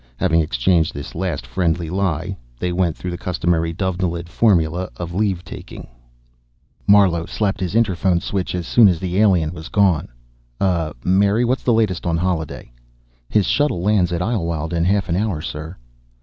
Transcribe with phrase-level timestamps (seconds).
[0.17, 5.45] Having exchanged this last friendly lie, they went through the customary Dovenilid formula of leave
[5.45, 5.87] taking.
[6.87, 10.07] Marlowe slapped his interphone switch as soon as the alien was gone.
[10.59, 10.93] "Uh...
[11.03, 12.71] Mary, what's the latest on Holliday?"
[13.29, 15.77] "His shuttle lands at Idlewild in half an hour, sir."